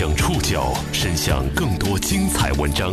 [0.00, 2.90] 将触角伸向更多精彩文章，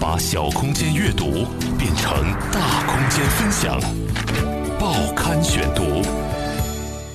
[0.00, 1.44] 把小空间阅读
[1.76, 2.22] 变成
[2.52, 3.80] 大空间分享。
[4.78, 5.82] 报刊选读，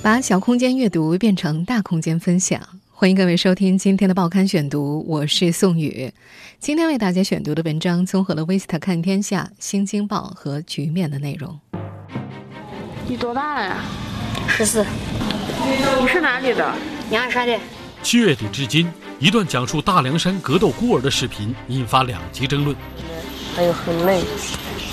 [0.03, 2.59] 把小空间阅读变成大空间分享。
[2.91, 6.11] 欢迎各位收听今天的报刊选读，我是宋宇。
[6.59, 11.57] 今天为大家选读的文章综合了《威斯特看天下》《新京报》和《局面》的内容。
[13.07, 13.77] 你多大了呀？
[14.49, 14.85] 十四。
[16.01, 16.69] 你是哪里的？
[17.11, 17.57] 阳山的。
[18.03, 22.75] 七月底至今，一段讲述大凉山格斗孤儿的视频引发两极争论。
[23.55, 24.23] 还有很累，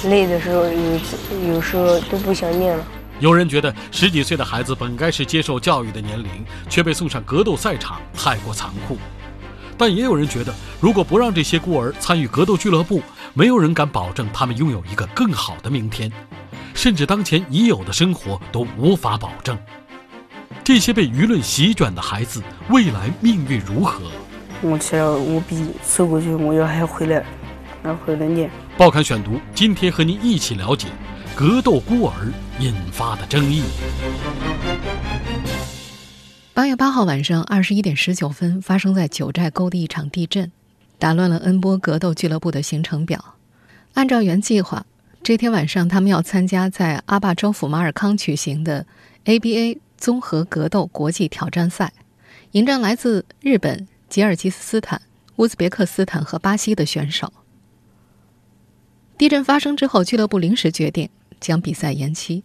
[0.05, 2.85] 累的时候有有时候都不想念了。
[3.19, 8.99] 有人觉得十几岁的孩子本该是接受教育的年龄，却被送上格斗赛场，太过残酷。
[9.79, 13.03] 但也有人觉得，如果不让这些孤儿参与格斗俱乐部，
[13.33, 16.13] 没有人敢保证他们拥有一个更好的明天，
[16.75, 19.57] 甚至当前已有的生活都无法保证。
[20.69, 24.03] 这些被舆论席卷的孩子，未来命运如何？
[24.61, 27.25] 我去了，我比走过去，我要还要回来，
[27.83, 28.51] 然后回来念。
[28.77, 30.89] 报刊选读，今天和您一起了解
[31.35, 33.63] 格斗孤儿引发的争议。
[36.53, 40.53] 八月八号晚上二十一点十九分，发生在九寨沟的一场地震，
[40.99, 43.37] 打乱了恩波格斗俱乐部的行程表。
[43.95, 44.85] 按照原计划，
[45.23, 48.85] 这天晚上他们要参加在阿坝州府马尔康举行的
[49.25, 51.93] ABA 综合格斗国际挑战赛，
[52.53, 55.03] 迎战来自日本、吉尔吉斯斯坦、
[55.37, 57.31] 乌兹别克斯坦和巴西的选手。
[59.19, 62.45] 地震发生之后，俱乐部临时决定将比赛延期。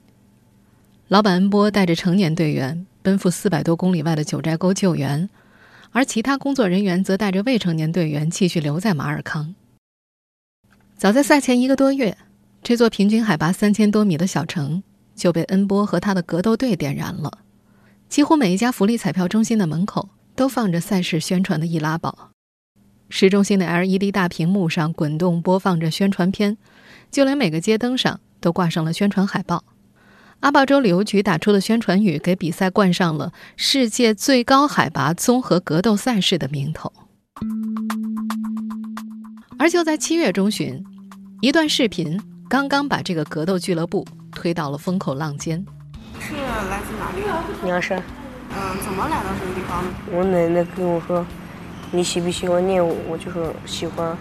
[1.07, 2.85] 老板恩波带着成年队员。
[3.03, 5.29] 奔赴四百多公里外的九寨沟救援，
[5.91, 9.53] 而其他工作人员则带着未成年队员继续留在马尔康。
[10.95, 12.17] 早在赛前一个多月，
[12.63, 14.81] 这座平均海拔三千多米的小城
[15.17, 17.39] 就被恩波和他的格斗队点燃了。
[18.13, 22.29] 几乎每一家福利彩票中心的门口都放着赛事宣传的易拉宝，
[23.09, 26.55] 市中心的 LED 大屏幕上滚动播放着宣传片，
[27.09, 29.63] 就连每个街灯上都挂上了宣传海报。
[30.41, 36.93] 阿坝州旅游局打出的宣传语，给比赛冠上了“世界最高海拔综合格斗赛事”的名头。
[39.57, 40.85] 而就在七月中旬，
[41.41, 45.65] 一段视频刚刚把这个格斗俱乐部推到了风口浪尖。
[46.25, 46.35] 是
[46.69, 47.67] 来自哪里？
[47.67, 48.01] 阳山。
[48.55, 49.83] 嗯，怎么来到这个地方？
[50.11, 51.25] 我奶奶跟我说
[51.91, 54.15] ：“你喜不喜欢念我？”我就说喜欢，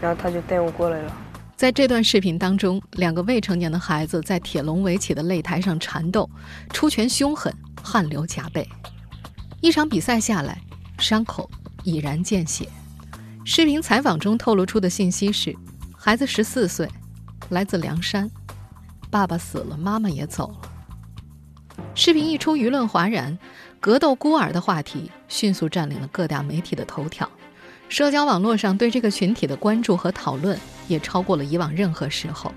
[0.00, 1.12] 然后他就带我过来了。
[1.54, 6.28] 在这段视频当中，两个未成年的孩子在铁笼围起的擂台上缠斗，
[6.70, 8.68] 出拳凶狠，汗流浃背。
[9.60, 10.60] 一场比赛下来，
[10.98, 11.48] 伤口
[11.84, 12.68] 已然见血。
[13.44, 15.54] 视频采访中透露出的信息是：
[15.96, 16.88] 孩子十四岁，
[17.50, 18.30] 来自凉山，
[19.10, 20.72] 爸爸死了，妈妈也走了。
[21.96, 23.36] 视频一出，舆论哗然，
[23.80, 27.28] 格斗孤儿的话题迅速占领了各大媒体的头条。
[27.88, 30.58] 社交网络上对这个群体的关注和讨论
[30.88, 32.52] 也超过了以往任何时候。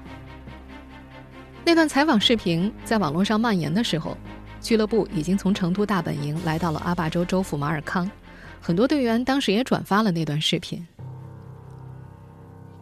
[1.64, 4.18] 那段采访视频在网络上蔓延的时候，
[4.60, 8.12] 俱乐部已经从成都大本营来到了阿坝州州府马尔康，
[8.60, 10.86] 很多队员当时也转发了那段视频。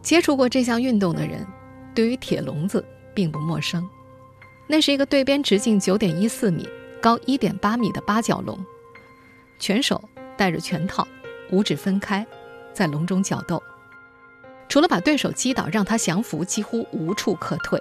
[0.02, 1.46] 接触过这项运动的人，
[1.94, 3.88] 对于铁笼子并不陌生，
[4.68, 6.68] 那是一个对边直径九点一四米、
[7.00, 8.56] 高一点八米的八角笼，
[9.58, 11.08] 拳手戴着拳套，
[11.50, 12.24] 五指分开。
[12.74, 13.60] 在笼中角斗，
[14.68, 17.80] 除了把对手击倒，让他降服，几乎无处可退。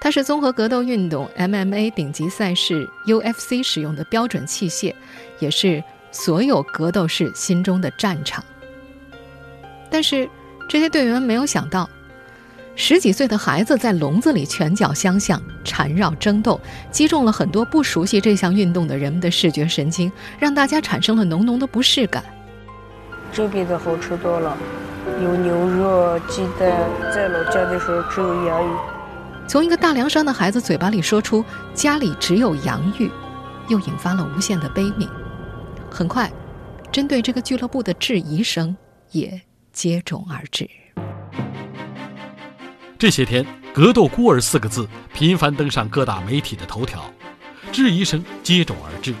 [0.00, 4.94] 它是综合格斗运动 MMA 顶级赛事 UFC 使用的标准器械，
[5.38, 8.42] 也是所有格斗士心中的战场。
[9.90, 10.26] 但是
[10.66, 11.90] 这些队员没有想到，
[12.74, 16.58] 十几岁的孩子在笼子里拳脚相向、缠绕争斗，
[16.90, 22.24] 击中了很多不熟悉这项运动的人们的视觉神经，让大家产生了浓浓的不适感。
[23.32, 24.56] 这边的好吃多了，
[25.22, 26.72] 有牛肉、鸡蛋，
[27.14, 28.76] 在老家的时候只有洋芋。
[29.46, 31.44] 从一个大凉山的孩子嘴巴里说出
[31.74, 33.10] 家里只有洋芋，
[33.68, 35.06] 又引发了无限的悲悯。
[35.90, 36.32] 很快，
[36.90, 38.74] 针对这个俱乐部的质疑声
[39.10, 39.40] 也
[39.72, 40.68] 接踵而至。
[43.02, 43.44] 这些天
[43.74, 47.12] ，“格斗孤儿”四个字频繁登上各大媒体的头条，
[47.72, 49.12] 质疑声接踵而至，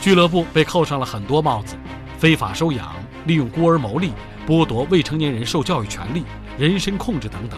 [0.00, 1.76] 俱乐部被扣上了很多帽子：
[2.18, 2.92] 非法收养。
[3.26, 4.10] 利用孤儿牟利，
[4.44, 6.24] 剥夺未成年人受教育权利、
[6.58, 7.56] 人身控制等等。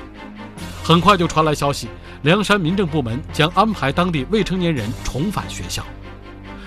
[0.84, 1.88] 很快就传来消息，
[2.24, 5.82] 凉山民政部门将安排当地未成年人重返学校。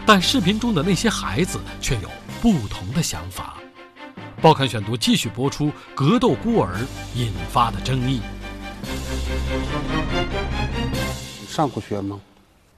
[0.07, 2.09] 但视频中的那些孩子却有
[2.41, 3.57] 不同的想法。
[4.41, 6.79] 报刊选读继续播出：格斗孤儿
[7.13, 8.21] 引发的争议。
[11.51, 12.19] 上过学吗？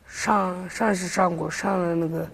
[0.07, 2.27] 上上是上过，上了那个，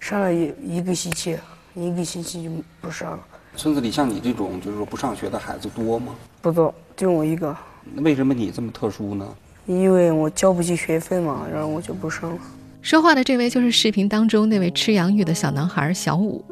[0.00, 1.38] 上了一一个星期。
[1.74, 2.50] 一个星期就
[2.82, 3.20] 不上了。
[3.56, 6.14] 村子里像你这种就是说不上学的孩子多吗？
[6.42, 7.56] 不多，就我一个。
[7.94, 9.26] 那为什么你这么特殊呢？
[9.64, 12.38] 因为我交不起学费嘛，然后我就不上了。
[12.82, 16.44] 说话的这位就是视频当中那位吃洋芋的小男孩小武，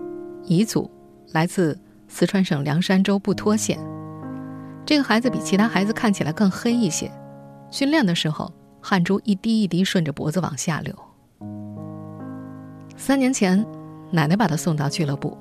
[0.46, 0.90] 彝族，
[1.32, 1.78] 来自
[2.08, 3.78] 四川省凉山州布拖县。
[4.86, 7.12] 这个孩子比其他孩子看起来更黑一些，
[7.70, 8.50] 训练的时候
[8.80, 10.94] 汗珠一滴一滴顺着脖子往下流。
[12.96, 13.64] 三年前，
[14.10, 15.36] 奶奶把他送到俱乐部，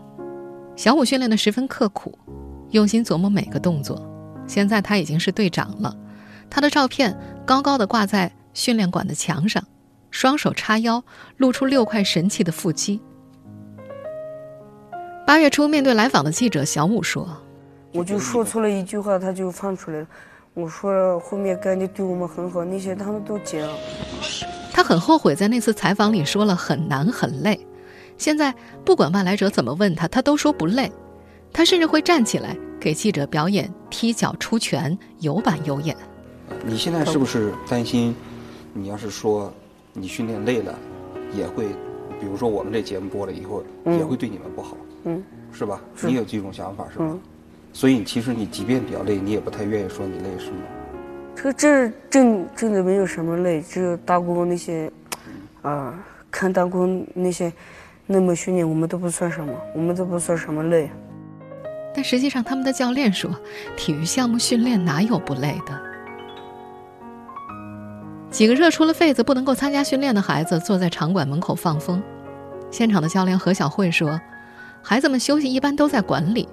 [0.75, 2.17] 小武训练的十分刻苦，
[2.71, 4.05] 用心琢磨每个动作。
[4.47, 5.95] 现在他已经是队长了，
[6.49, 9.63] 他的照片高高的挂在训练馆的墙上。
[10.11, 11.03] 双手叉腰，
[11.37, 12.99] 露出六块神奇的腹肌。
[15.27, 17.27] 八月初，面对来访的记者，小武说
[17.93, 20.07] ：“我就说出了一句话，他就放出来了。
[20.59, 23.73] 我说后面干的对我们很好，那些他们都结了。”
[24.73, 27.59] 他很后悔在那次采访里说了很难很累。
[28.17, 28.53] 现在
[28.83, 30.91] 不管外来者怎么问他，他都说不累。
[31.51, 35.95] 他甚至会站起来给记者表演踢脚出拳，有板有眼。
[36.63, 38.15] 你现在是不是担心？
[38.73, 39.51] 你要是说？
[39.91, 40.77] 你训练累了，
[41.33, 41.65] 也会，
[42.19, 45.21] 比如说我们这节目播了以后，也会对你们不好，嗯，
[45.51, 45.81] 是吧？
[46.03, 47.17] 你有这种想法是吧？
[47.71, 50.57] 所以其实你即便比较累，你也不太愿意说你累，是吗？
[51.35, 54.91] 这这真真的没有什么累，只有打工那些，
[55.61, 55.93] 啊，
[56.29, 57.51] 看打工那些
[58.05, 60.89] 那么训练，我们都不算什么，我们都不算什么累。
[61.93, 63.31] 但实际上，他们的教练说，
[63.77, 65.79] 体育项目训练哪有不累的？
[68.29, 72.01] 几个热出了痱子不能够参加训练的孩子坐在场馆门口放风。
[72.69, 74.21] 现场的教练何小慧说
[74.83, 76.47] ：“孩子们休息一般都在馆里，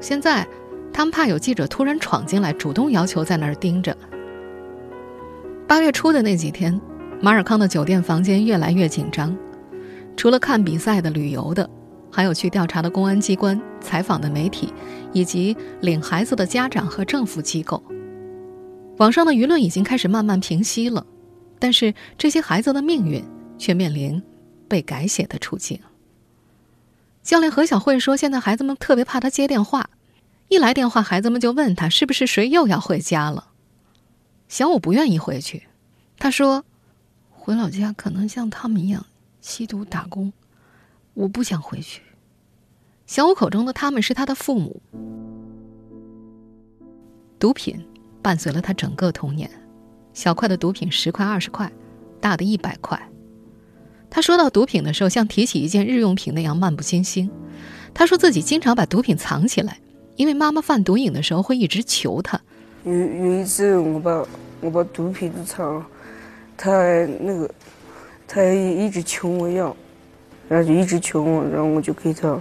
[0.00, 0.46] 现在
[0.92, 3.96] 他们怕有记者突然闯进来，主动要求在那儿盯着。”
[5.66, 6.80] 八月初的那几天，
[7.20, 9.36] 马尔康的酒店房间越来越紧张，
[10.16, 11.68] 除了看比赛的、旅游的，
[12.10, 14.72] 还有去调查的公安机关、采访的媒体，
[15.12, 17.82] 以及领孩子的家长和政府机构。
[18.96, 21.06] 网上的舆论已经开始慢慢平息了。
[21.60, 23.20] 但是这些孩子的命运
[23.58, 24.22] 却面临
[24.68, 25.76] 被改写的处境。
[27.24, 29.90] 教练何小慧说：“现在孩子们特别怕他接电话，
[30.48, 33.48] 一来电话，孩子们就问他是不是谁又要回家了。”
[34.48, 35.64] 小五不愿意回去，
[36.18, 36.64] 他说
[37.30, 39.04] ：“回老家可能像他们一样
[39.40, 40.32] 吸毒打工，
[41.14, 42.02] 我不想回去。”
[43.06, 44.82] 小五口中的他们是他的父母。
[47.38, 47.86] 毒品
[48.20, 49.50] 伴随了他整个童年。
[50.14, 51.70] 小块的毒品十块二十块，
[52.20, 53.00] 大的一百块。
[54.10, 57.30] 他说到毒品的时候，像提起一件日用品那样漫不经心。
[57.94, 59.78] 他说自己经常把毒品藏起来，
[60.18, 62.38] 因为妈妈犯毒瘾的时候会一直求他。
[62.84, 64.26] 有有一次，我把
[64.60, 65.86] 我把毒品都藏了，
[66.56, 66.72] 他
[67.20, 67.48] 那个
[68.26, 69.74] 他一直求我要，
[70.48, 72.38] 然后就一直求我，然后我就给他，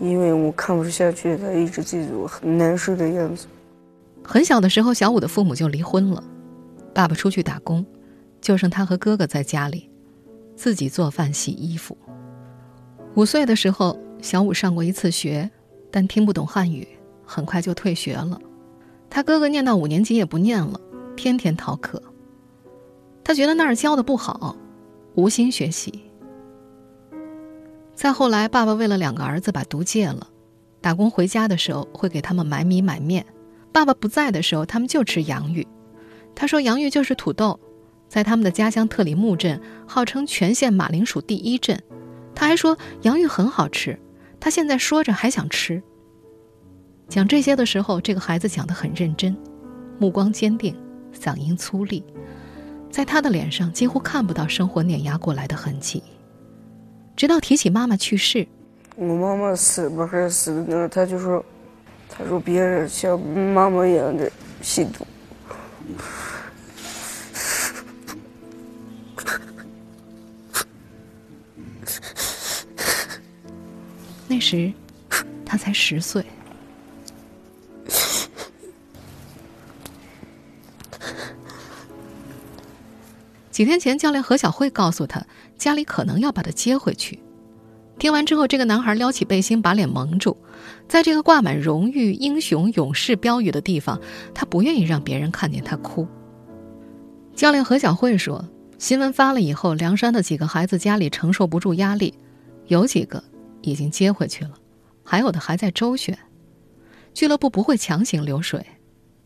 [0.00, 3.46] 因为我看不下去，他一直记住我很难受的样子。
[4.24, 6.22] 很小的时候，小五的父母就离婚了。
[6.92, 7.86] 爸爸出去打工，
[8.40, 9.88] 就剩他和哥哥在家里，
[10.56, 11.96] 自己做饭、洗衣服。
[13.14, 15.48] 五岁的时候，小五上过一次学，
[15.90, 16.86] 但听不懂汉语，
[17.24, 18.40] 很快就退学了。
[19.08, 20.80] 他哥哥念到五年级也不念了，
[21.16, 22.02] 天天逃课。
[23.24, 24.56] 他觉得那儿教的不好，
[25.14, 26.04] 无心学习。
[27.94, 30.28] 再后来，爸爸为了两个儿子把毒戒了，
[30.80, 33.26] 打工回家的时候会给他们买米买面。
[33.72, 35.66] 爸爸不在的时候，他们就吃洋芋。
[36.34, 37.60] 他说：“洋芋就是土豆，
[38.08, 41.80] 在他们的家乡特里木镇，号称全县马铃薯第一镇。”
[42.34, 43.98] 他还说：“洋芋很好吃。”
[44.40, 45.82] 他现在说着还想吃。
[47.08, 49.36] 讲这些的时候，这个孩子讲得很认真，
[49.98, 50.74] 目光坚定，
[51.12, 52.02] 嗓音粗粝，
[52.90, 56.02] 在他的脸上几乎看不到生活碾压过来的痕迹。
[57.16, 58.46] 直到提起妈妈去世，
[58.96, 61.44] 我妈妈死不是死的，他就说
[62.08, 64.30] ：“他说别人像妈妈一样的
[64.62, 65.06] 吸毒。”
[74.30, 74.72] 那时，
[75.44, 76.24] 他才十岁。
[83.50, 85.26] 几天前，教练何小慧告诉他，
[85.58, 87.18] 家里可能要把他接回去。
[87.98, 90.36] 听完之后，这个男孩撩起背心，把脸蒙住，
[90.86, 94.00] 在这个挂满荣誉、英雄、勇士标语的地方，
[94.32, 96.06] 他不愿意让别人看见他哭。
[97.34, 102.14] 教练何小慧说：“新闻发了以后，梁山的几个孩子家里承受不住压力，
[102.68, 103.24] 有几个
[103.62, 104.54] 已经接回去了，
[105.04, 106.18] 还有的还在周旋。
[107.12, 108.64] 俱乐部不会强行流水，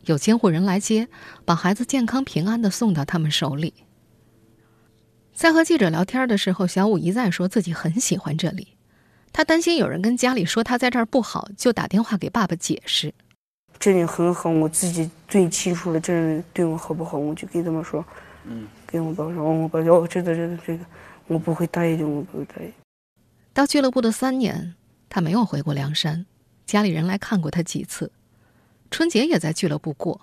[0.06, 1.08] 有监护人来接，
[1.44, 3.74] 把孩子健康平安的送到他们手里。”
[5.34, 8.76] 在和记者聊天的时候，小五一再说自己很喜欢这里，
[9.32, 13.12] 他担心有人跟家里说他在这儿不好，就打电话给爸爸解释。
[13.80, 15.98] 这里很好，我自己最清楚了。
[15.98, 18.04] 这人对我好不好，我就跟他们说。
[18.44, 20.84] 嗯，跟我爸说，我爸说，哦，这个这个这个，
[21.26, 22.72] 我不会答应的，我不会答应。
[23.54, 24.74] 到俱乐部的三年，
[25.08, 26.26] 他没有回过梁山，
[26.66, 28.10] 家里人来看过他几次，
[28.90, 30.20] 春节也在俱乐部过。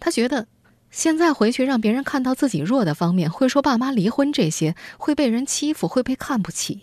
[0.00, 0.48] 他觉得，
[0.90, 6.80] 现在回去让别人看到自己弱的方面，会说爸妈离婚这些，会被人欺负，会被看不起。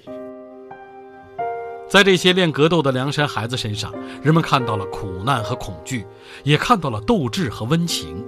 [1.89, 3.93] 在这些练格斗的梁山孩子身上，
[4.23, 6.07] 人们看到了苦难和恐惧，
[6.45, 8.25] 也看到了斗志和温情，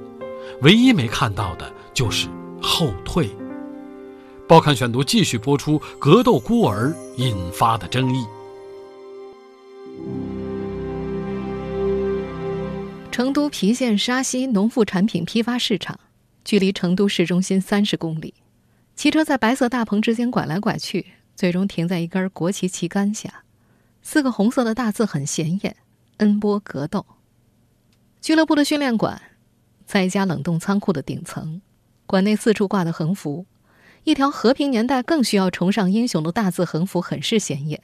[0.62, 2.28] 唯一没看到的就是
[2.62, 3.30] 后退。
[4.54, 8.24] 报刊选读继续播出格斗孤儿引发的争议。
[13.12, 16.00] 成都郫县沙溪农副产品批发市场，
[16.46, 18.36] 距离成都市中心三十公里。
[18.96, 23.44] 汽车在白色大棚之间拐来拐去，最终停在一根国旗旗杆下。
[24.04, 25.76] 四个红色的大字很显眼
[26.18, 27.04] ：“恩波格斗
[28.22, 29.20] 俱乐部”的训练馆，
[29.88, 31.60] 在一家冷冻仓库的顶层。
[32.06, 33.48] 馆内四处挂的横幅，
[34.04, 37.82] 一条和平年代更需要崇尚英雄的大字横幅很是显眼。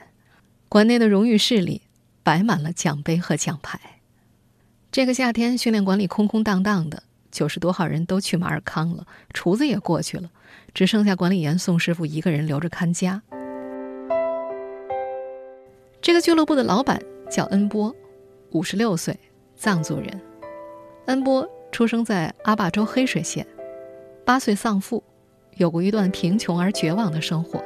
[0.67, 1.83] 馆内的荣誉室里
[2.23, 3.79] 摆满了奖杯和奖牌。
[4.91, 10.29] 这个夏天，训练馆里空空荡荡的，九十多号人都去马尔康了，厨子也过去了，
[10.73, 13.21] 只剩下管理员宋师傅一个人留着看家。
[16.01, 17.95] 这个俱乐部的老板叫恩波，
[18.51, 19.17] 五十六岁，
[19.55, 20.21] 藏族人。
[21.05, 23.47] 恩波出生在阿坝州黑水县，
[24.25, 25.03] 八岁丧父，
[25.59, 27.61] 有过一段贫穷而绝望的生活。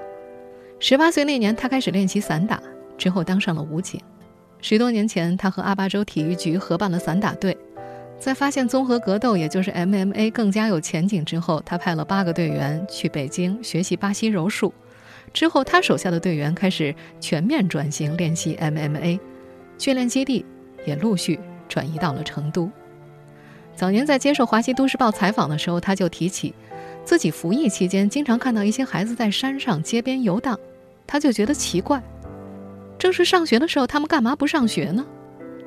[0.80, 2.60] 十八岁那年，他开始练习散打，
[2.98, 4.02] 之后当上了武警。
[4.60, 7.56] 十多年前，他和阿坝州体育局合办了散打队。
[8.18, 14.74] 在发现综合格斗，也就是 MMA 更加有前景之后，他派了八个队员去北京学习巴西柔术。
[15.32, 19.20] 之后，他手下的队员开始全面转型练习 MMA，
[19.78, 20.44] 训练基地
[20.86, 22.72] 也陆续转移到了成都。
[23.76, 26.54] 早年在接受《华西都市报》采访的时候，他就提起
[27.06, 30.58] 自己服役期间经常看到一些孩子在山上街边游荡，
[31.06, 32.02] 他就觉得奇怪。
[32.98, 35.06] 正是上学的时候，他们干嘛不上学呢？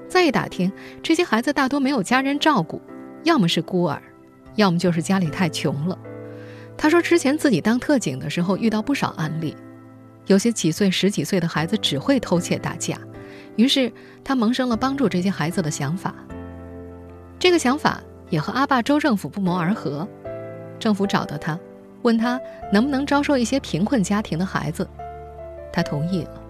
[0.09, 2.81] 再一打听，这些孩子大多没有家人照顾，
[3.25, 4.01] 要么是孤儿，
[4.55, 5.99] 要么就是家里太穷了。
[6.79, 9.57] 他说：“之前自己当特警的时候遇到不少案例，
[10.27, 12.99] 有些几岁、十几岁的孩子只会偷窃打架，
[13.57, 16.15] 于是他萌生了帮助这些孩子的想法。
[17.39, 18.01] 这个想法
[18.31, 20.07] 也和阿坝州政府不谋而合，
[20.79, 21.59] 政府找到他，
[22.03, 22.41] 问他
[22.73, 24.87] 能不能招收一些贫困家庭的孩子，
[25.73, 26.43] 他同意了。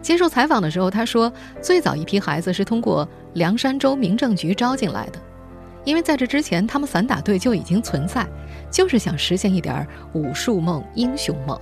[0.00, 5.18] 接受采访的时候，他说：最早一批孩子是通过凉山州民政局招进来的。”
[5.84, 8.26] 因为在这之前，他们散打队就已经存在，
[8.70, 11.58] 就是想实现一点武术梦、英雄梦。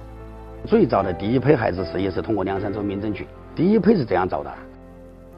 [0.66, 4.52] 最早的第一批孩子是也是通过凉山州民政局，第一批是这样找的。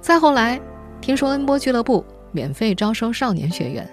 [0.00, 0.58] 再后来，
[1.02, 2.02] 听说恩波俱乐部
[2.32, 3.86] 免费招收少年学员，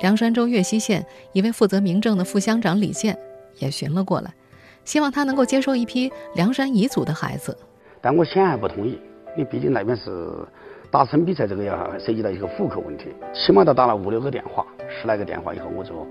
[0.00, 3.18] 凉山州岳西县一位负责民政的副乡长李健
[3.58, 4.32] 也寻了过来，
[4.84, 7.56] 希望他能够接收一批凉山彝族的孩子。
[8.00, 8.98] 但我显然不同意，
[9.36, 10.46] 因为毕竟那边是。
[10.90, 16.06] 打成比赛这个要涉及到一个户口问题，起码都打了五六个电话，十来个电话以后，我就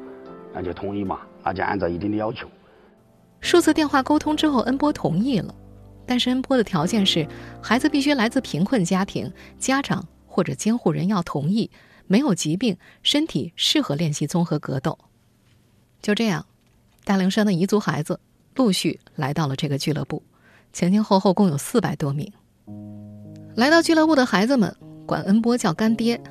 [0.54, 2.48] 那就同意嘛，那就按照一定的要求。
[3.42, 5.52] 数次电话沟通之后，恩波同意了，
[6.06, 7.28] 但是恩波的条件是
[7.60, 11.72] 孩子必须来自贫困家庭，家长或者监护人要同意，
[12.08, 14.98] 没有疾病，身体适合练习综合格斗。
[16.02, 16.46] 就这样，
[17.04, 18.20] 大凉山的彝族孩子
[18.56, 20.24] 陆续来到了这个俱乐部，
[20.74, 22.32] 前前后后共有四百多名。
[23.56, 26.22] 来到俱乐部的孩子们管恩波叫干爹，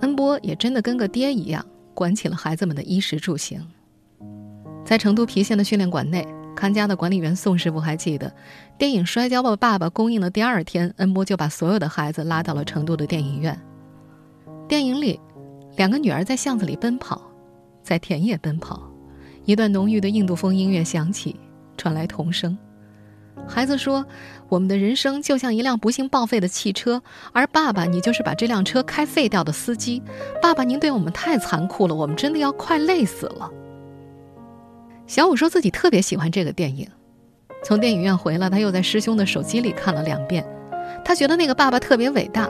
[0.00, 1.64] 恩波也真的跟个爹一样，
[1.94, 3.66] 管起了孩子们的衣食住行。
[4.84, 8.30] 在成都郫县的训练馆内，看家的管理员宋师傅还记得，
[8.76, 13.58] 电影《摔跤吧，爸爸》公映的第二天，恩波就把所有的孩子拉到了成都的电影院。
[14.70, 15.18] 电影里，
[15.76, 17.20] 两个女儿在巷子里奔跑，
[17.82, 18.88] 在田野奔跑，
[19.44, 21.34] 一段浓郁的印度风音乐响起，
[21.76, 22.56] 传来童声。
[23.48, 24.06] 孩子说
[24.48, 30.00] ：“我们的人生就像一辆不幸报废的汽车，而爸爸，你就是把这辆车开废掉的司机。
[30.40, 33.50] 爸爸，您对我们太残酷了，我们真的要快累死了。”
[35.08, 36.86] 小五说自己特别喜欢这个电影，
[37.64, 40.46] 从电影院回来，他又在师兄的手机里看了两遍。
[41.04, 42.48] 他觉得那个爸爸特别伟大。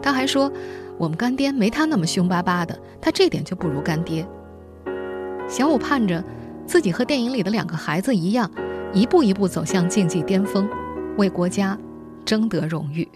[0.00, 0.50] 他还说
[0.98, 4.26] ：“我们干爹没他那么凶巴巴的，他这点就不如干爹。”
[5.48, 6.22] 小五盼着
[6.66, 8.50] 自己和电影里的两个孩子一样。
[8.94, 10.66] 一步一步走向竞技巅峰，
[11.18, 11.76] 为国家
[12.24, 13.06] 争得荣誉。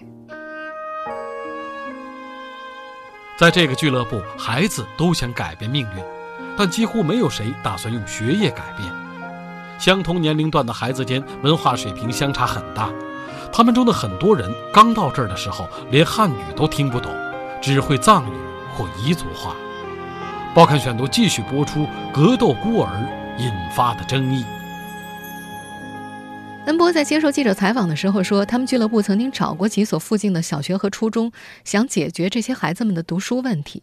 [3.38, 6.04] 在这个俱乐部，孩子都想改变命运，
[6.58, 8.86] 但几乎没有谁打算用学业改变。
[9.78, 12.90] 相同年龄段的孩子间文化水平相差很大，
[13.50, 17.10] 他们中的很多人刚到这儿的时候，连汉语都听不懂，
[17.62, 18.36] 只会藏语
[18.76, 19.56] 或彝族话。
[20.54, 23.00] 报刊选读继续播出格斗孤儿
[23.38, 24.44] 引发的争议。
[26.66, 31.32] 恩波在接受记者采访的时候说，他们俱乐部曾经找过几所附近的小学和初中，
[31.64, 33.82] 想解决这些孩子们的读书问题。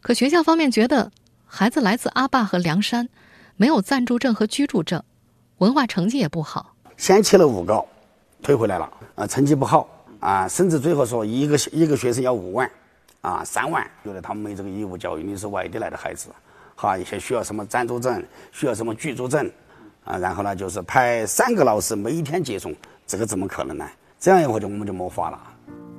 [0.00, 1.10] 可学校方面觉得
[1.46, 3.08] 孩子来自阿坝和凉山，
[3.56, 5.02] 没有暂住证和居住证，
[5.58, 6.74] 文化成绩也不好。
[6.96, 7.86] 先起了诬告，
[8.42, 8.90] 退回来了。
[9.14, 9.88] 啊，成绩不好
[10.20, 12.70] 啊，甚至最后说一个一个学生要五万，
[13.20, 15.22] 啊，三万，觉得他们没这个义务教育。
[15.22, 16.30] 你是外地来的孩子，
[16.74, 19.50] 哈，一些需要什么暂住证，需要什么居住证。
[20.04, 22.74] 啊，然后呢，就是派三个老师每一天接送，
[23.06, 23.86] 这个怎么可能呢？
[24.18, 25.38] 这样一会就我们就没法了。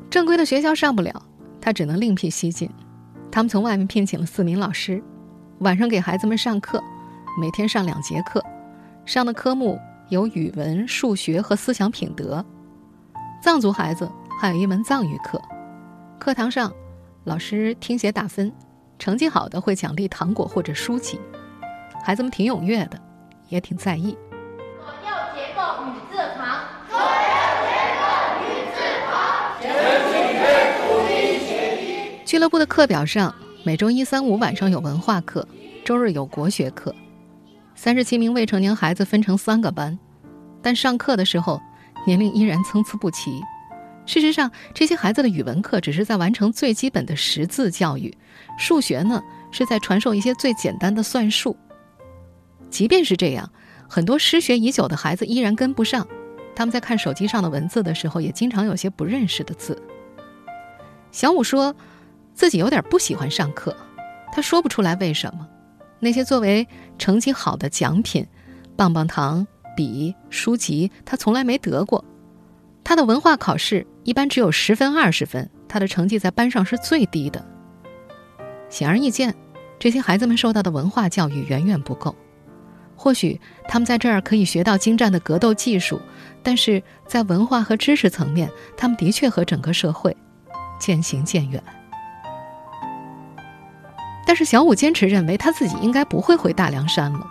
[0.10, 1.24] 正规的学校上不了，
[1.62, 2.70] 他只能另辟蹊径。
[3.32, 5.02] 他们从外面聘请了四名老师，
[5.60, 6.84] 晚上给孩子们上课，
[7.40, 8.44] 每天上两节课，
[9.06, 12.44] 上的科目有语文、数学和思想品德。
[13.42, 15.42] 藏族孩子还有一门藏语课，
[16.20, 16.74] 课堂上，
[17.24, 18.52] 老师听写打分，
[18.98, 21.20] 成绩好的会奖励糖果或者书籍。
[22.04, 23.00] 孩子们挺踊跃的。
[23.52, 24.18] 也挺在意。
[24.80, 27.04] 左右结构与字旁，左右
[27.68, 28.02] 结构
[28.40, 29.12] 与字旁，
[29.60, 29.68] 全
[30.08, 30.42] 体阅
[30.78, 31.12] 读理
[31.46, 33.36] 解俱乐部的课表上，
[33.66, 35.46] 每周一、三、五晚上有文化课，
[35.84, 36.96] 周日有国学课。
[37.76, 40.00] 三十七名未成年孩子分成三个班，
[40.62, 41.62] 但上课的时候
[42.08, 43.42] 年龄依然参差不齐。
[44.12, 48.14] 事实上，这些孩子的语文课只是在完成最基本的识字教育，
[48.58, 51.56] 数学呢是在传授一些最简单的算术。
[52.70, 53.50] 即便是这样，
[53.88, 56.06] 很多失学已久的孩子依然跟不上。
[56.54, 59.82] 他们在看手机上的文字的时候，也经常有些不认识的字。
[61.14, 61.74] 小五说，
[62.34, 63.74] 自己有点不喜欢上课，
[64.34, 65.48] 他说不出来为什么。
[66.02, 68.28] 那些作为成绩好的奖品，
[68.76, 72.04] 棒棒糖、笔、书籍，他从来没得过。
[72.84, 77.46] 他的文化考试一般只有十分、二十分，他的成绩在班上是最低的。
[78.70, 79.36] 显而易见，
[79.78, 82.16] 这些孩子们受到的文化教育远远不够。
[82.96, 86.00] 或许他们在这儿可以学到精湛的格斗技术，
[86.44, 90.16] 但是在文化和知识层面，他们的确和整个社会
[90.80, 91.62] 渐行渐远。
[94.26, 97.28] 但是小五坚持认为他自己应该不会回大凉山了。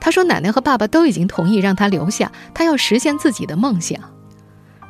[0.00, 4.00] 他说：“奶奶和爸爸都已经同意让他留下，他要实现自己的梦想。”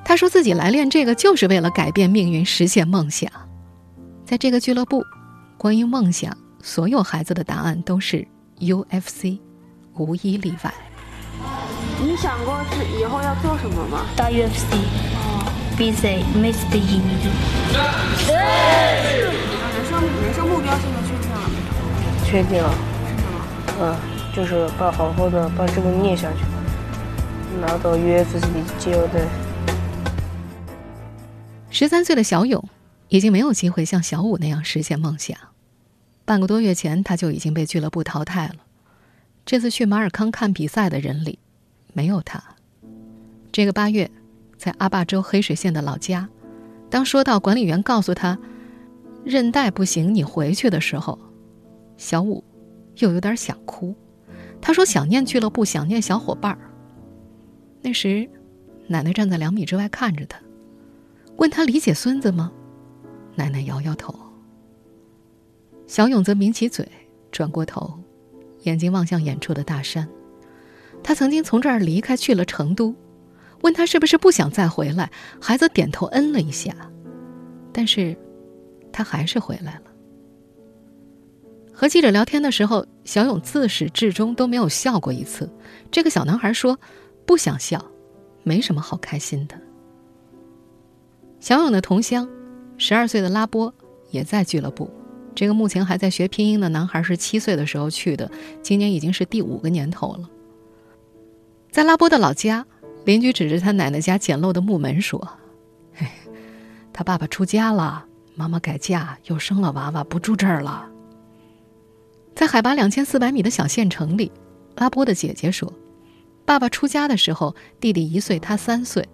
[0.08, 3.30] 他说自己来练这个就是为了改变命运，实现梦想。
[4.24, 5.04] 在这个俱乐部，
[5.58, 8.26] 关于梦想，所有孩子的答案都是
[8.58, 9.38] UFC。
[9.96, 10.72] 无一例外。
[12.00, 14.06] 你想过是以后要做什么吗？
[14.16, 14.78] 打 UFC，
[15.12, 15.44] 哦
[15.76, 16.76] Mr.
[16.78, 17.28] 英语。
[18.26, 18.34] 对。
[19.74, 21.56] 人生人生目标现在确定了没
[22.16, 22.24] 有？
[22.24, 22.72] 确定了。
[23.04, 23.36] 是什么？
[23.82, 23.94] 嗯，
[24.34, 26.38] 就是把好好的把这个念下去，
[27.60, 29.20] 拿到 UFC 的金腰带。
[31.78, 32.68] 十三岁的小勇
[33.08, 35.38] 已经没有机会像小五那样实现梦想。
[36.24, 38.56] 半个多月前，他就已经被俱乐部淘汰了。
[39.46, 41.38] 这次去马尔康看比赛的人里，
[41.92, 42.42] 没有他。
[43.52, 44.10] 这个八月，
[44.56, 46.28] 在阿坝州黑水县的老家，
[46.90, 48.36] 当说到管理员告诉他
[49.24, 51.16] 韧带不行，你回去的时候，
[51.96, 52.42] 小五
[52.96, 53.94] 又有点想哭。
[54.60, 56.58] 他说想念俱乐部，想念小伙伴儿。
[57.82, 58.28] 那时，
[58.88, 60.40] 奶奶站在两米之外看着他，
[61.38, 62.52] 问他理解孙子吗？
[63.34, 64.14] 奶奶摇摇头。
[65.86, 66.86] 小勇则抿起嘴，
[67.32, 67.98] 转过头。
[68.64, 70.06] 眼睛望向远处的大山，
[71.02, 72.92] 他曾经从这儿离开去了成都，
[73.62, 76.74] 问他是不是不想再回来，孩子点头嗯了一下，
[77.72, 78.16] 但是，
[78.92, 79.82] 他还是回来了。
[81.72, 85.48] 和记者聊天的时候，小勇自始至终都没有笑过一次。
[85.92, 86.76] 这个小男孩说
[87.24, 87.82] ：“不想笑，
[88.42, 89.56] 没什么好开心的。”
[91.40, 92.28] 小勇的同乡，
[92.76, 93.72] 十二岁的拉波
[94.10, 94.90] 也在俱乐部。
[95.34, 100.28] 这个目前还在学拼音的男孩是七岁的时候去的，今年已经是第五个年头了。
[101.70, 102.66] 在拉波的老家，
[103.04, 105.28] 邻居指着他奶奶家简陋的木门说
[105.94, 106.06] ：“嘿，
[106.92, 110.90] 他爸爸出家了，妈妈改嫁又生了娃娃，不住这儿了。”
[112.34, 114.32] 在海拔两千四百米的小县城里，
[114.76, 115.72] 拉波的姐姐说
[116.44, 119.08] ：“爸爸出家的时候，弟弟一岁，他三岁，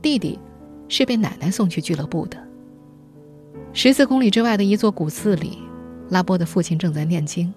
[0.00, 0.38] 弟弟
[0.90, 2.36] 是被奶奶送去俱乐部的。”
[3.72, 5.58] 十四公里之外的一座古寺里，
[6.10, 7.54] 拉波的父亲正在念经。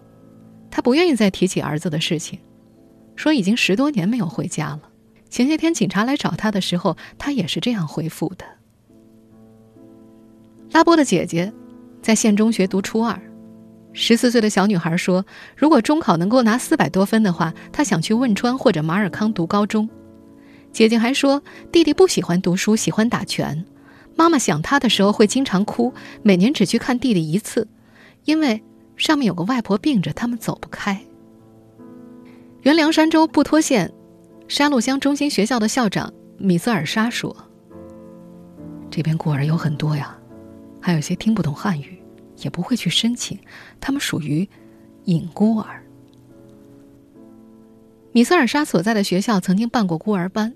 [0.72, 2.40] 他不愿意再提起儿子的事情，
[3.16, 4.82] 说已经十多年没有回家了。
[5.30, 8.46] 前些天警察来找他的时候，他也是这样回复的。
[10.72, 11.52] 拉波的姐姐
[12.02, 13.20] 在县中学读初二，
[13.94, 19.90] 十四岁的小女孩说：“如果中考能够拿四百多分的话，她想去汶川或者马尔康读高中。”
[20.74, 23.64] 姐姐还说，弟弟不喜欢读书，喜欢打拳。
[24.16, 27.68] 妈妈想他的时候会经常哭，每年只去看弟弟一次，
[28.26, 28.62] 因为
[28.98, 31.00] 上面有个外婆病着，他们走不开。
[32.64, 33.94] 原凉山州布拖县
[34.48, 37.36] 沙鹿乡中心学校的校长米瑟尔莎说
[38.90, 40.18] ：“这边孤儿有很多呀，
[40.82, 42.00] 还有些听不懂汉语，
[42.38, 43.38] 也不会去申请，
[43.80, 44.48] 他们属于
[45.06, 45.84] 隐孤儿。”
[48.12, 50.54] 米瑟尔莎所在的学校曾经办过孤儿班，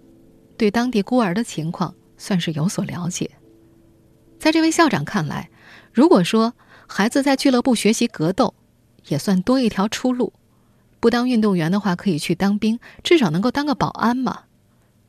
[0.57, 3.31] 对当地孤儿的情况算是有所了解。
[4.39, 5.49] 在这位校长看来，
[5.93, 6.53] 如果说
[6.87, 8.53] 孩子在俱乐部学习格斗，
[9.07, 10.33] 也算多一条出路。
[10.99, 14.43] 不当运动员的话，可以去当兵，至少能够当个保安嘛。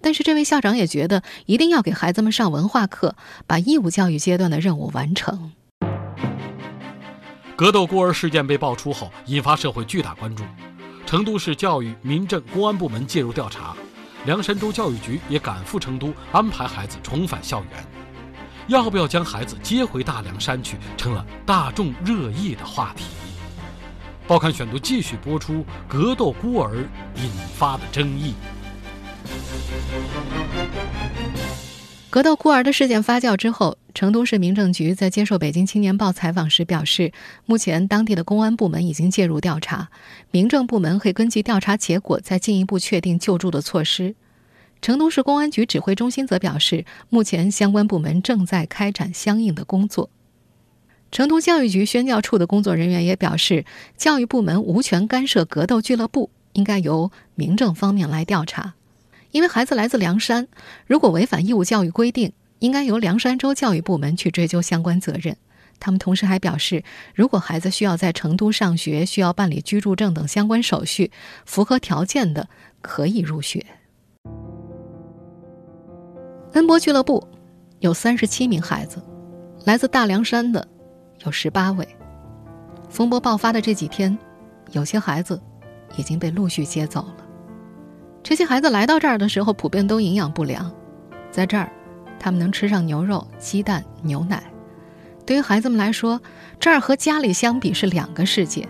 [0.01, 5.53] 但是这位校长也觉得，一定要给孩子们上文化课，把义务教育阶段的任务完成。
[7.57, 10.45] 格斗孤儿事件被爆出后，引发社会巨大关注。
[11.05, 13.75] 成都市教育、民政、公安部门介入调查，
[14.25, 17.85] 凉山州教育局也赶赴成都，安排孩子重返校园。
[18.67, 23.05] 要不要将孩子接回大凉山去，成了大众热议的话题。
[24.27, 28.35] 报刊选读继续播出格斗孤儿引发的争议。
[32.11, 37.13] 格斗孤儿的事件发酵之后，成都市民政局在接受《北京青年报》采访时表示，
[37.45, 39.91] 目前当地的公安部门已经介入调查，
[40.31, 44.15] 民政部门会根据调查结果再进一步确定救助的措施。
[44.81, 50.09] 成都市公安局指挥中心则表示，目前相关部门正在开展相应的工作。
[51.13, 53.67] 成都教育局宣教处的工作人员也表示，
[53.99, 58.75] 教育部门无权干涉格斗俱乐部，应该由民政方面来调查。
[59.31, 60.49] 因为孩子来自凉山，
[60.87, 65.37] 如果违反义务教育规定，应该由凉山州教育部门去追究相关责任。
[65.81, 66.83] 他们同时还表示，
[67.15, 71.13] 如果孩子需要在成都上学，需要办理居住证等相关手续，
[71.47, 72.49] 符合条件的
[72.81, 73.65] 可以入学。
[76.55, 77.25] 恩博俱乐部
[77.79, 79.01] 有三十七名孩子，
[79.65, 80.67] 来自大凉山的
[81.25, 81.87] 有十八位。
[82.89, 84.19] 风波爆发的这几天，
[84.73, 85.41] 有些孩子
[85.97, 87.18] 已经被陆续接走了。
[88.29, 90.71] 这些孩子来到这儿的时候，普遍都营养不良，
[91.31, 91.73] 在这儿，
[92.21, 94.43] 他们能吃上牛肉、鸡蛋、牛奶。
[95.25, 96.21] 对于孩子们来说，
[96.61, 98.69] 这儿和家里相比是两个世界。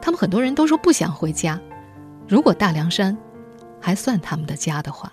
[0.00, 1.60] 他们很多人都说不想回家，
[2.26, 3.14] 如果大凉山
[3.78, 5.12] 还算他们的家的话。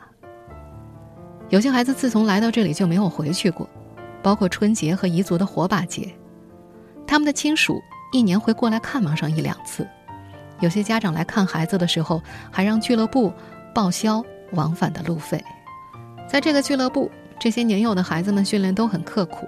[1.49, 3.69] 有些孩子自从来到这里就没有回去过，
[4.23, 6.09] 包括春节和彝族的火把节，
[7.05, 7.81] 他们的亲属
[8.13, 9.85] 一年会过来看望上一两次。
[10.61, 12.21] 有些家长来看孩子的时候，
[12.51, 13.33] 还让俱乐部
[13.73, 15.43] 报销往返的路费。
[16.29, 19.47] 在这个俱乐部，这些年幼的孩子们训练都很刻苦，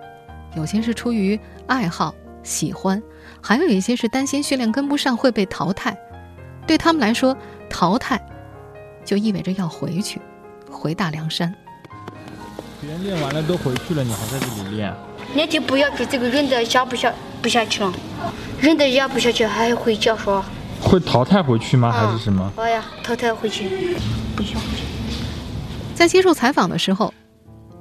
[0.56, 3.02] 有些是出于爱好、喜欢，
[3.42, 5.96] 还有一些是担心训练跟不上会被淘汰。
[6.66, 7.38] 对他们来说，
[7.70, 8.20] 淘汰
[9.06, 10.20] 就意味着要回去，
[10.70, 11.54] 回大凉山。
[12.82, 14.94] 别人练完了都回去了，你还在这里练？
[15.36, 17.94] 那就不要给这个忍的下不下不下去了，
[18.60, 20.44] 忍的压不下去还要回家说。
[20.84, 21.92] 会淘汰回去吗？
[21.92, 22.52] 还是什么？
[22.56, 23.96] 好呀，淘汰回去，
[24.36, 24.84] 不行回去。
[25.96, 27.14] 在接受采访的时候，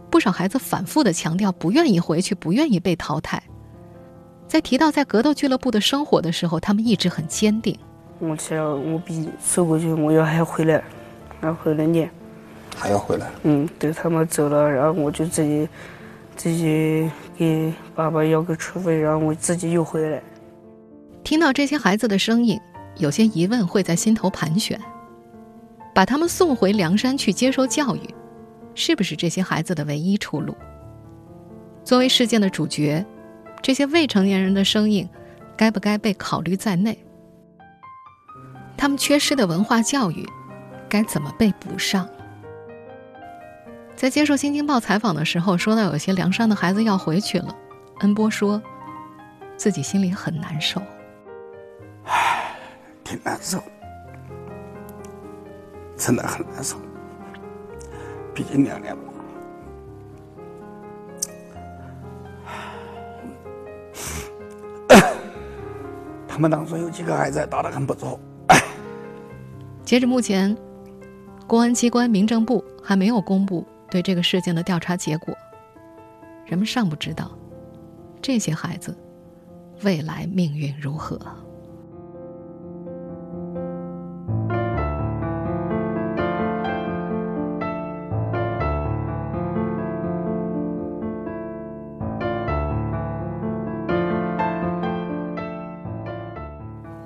[0.08, 3.42] 不少孩子反复的强调不愿意回去，不愿意被淘汰。
[4.46, 7.76] 在提到在格斗俱乐部的生活的时候，他们一直很坚定。
[8.18, 10.82] 我只要我比走过去，我要还要回来，
[11.42, 12.10] 要回来念。
[12.76, 13.30] 还要回来？
[13.42, 15.68] 嗯，等他们走了，然后我就自己
[16.36, 20.22] 自己给爸爸要个车费，然后我自己又回来。
[21.24, 22.60] 听到这些孩子的声音，
[22.96, 24.80] 有些疑问会在心头盘旋：
[25.94, 28.14] 把他们送回梁山去接受教育，
[28.74, 30.54] 是不是这些孩子的唯一出路？
[31.84, 33.04] 作为事件的主角，
[33.60, 35.08] 这些未成年人的声音，
[35.56, 36.98] 该不该被考虑在内？
[38.76, 40.28] 他们缺失的文化教育，
[40.88, 42.08] 该怎么被补上？
[43.94, 47.54] 在接受《新京报》采访的时候，说到有些梁山的孩子要回去了，
[48.00, 48.60] 恩波说
[49.56, 50.82] 自己心里很难受，
[52.04, 52.51] 唉，
[53.12, 53.62] 很难受，
[55.98, 56.78] 真的很难受。
[58.32, 59.02] 毕竟两年了，
[66.26, 68.18] 他们当中有几个孩子打得很不错。
[69.84, 70.56] 截至目前，
[71.46, 73.66] 公安机关、民政部还没有公布。
[73.90, 75.36] 对这个事件的调查结果，
[76.46, 77.30] 人们尚不知道
[78.22, 78.96] 这些孩子
[79.82, 81.20] 未来命运如何。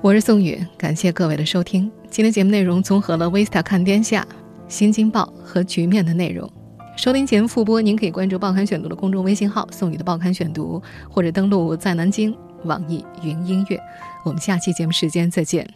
[0.06, 1.90] 我是宋宇，感谢各位的收听。
[2.08, 4.24] 今天节目内容综合了《Vista 看天下》。
[4.68, 6.48] 新京报和局面的内容。
[6.96, 13.80] 收听前复播，您可以关注“报刊选读”的公众微信号，宋宇的报刊选读，或者登录在南京网易云音乐。
[14.24, 15.68] 我们下期节目时间再见。